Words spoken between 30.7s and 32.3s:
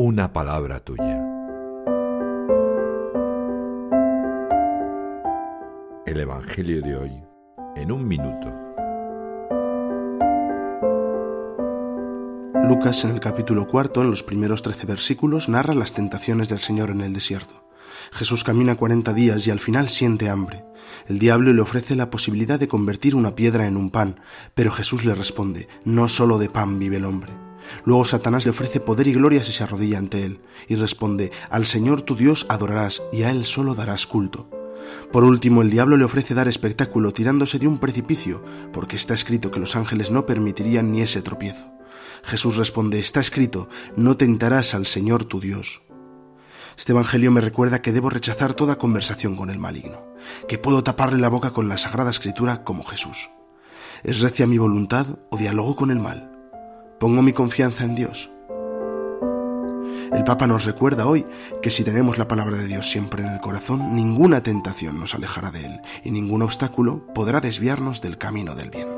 responde, al Señor tu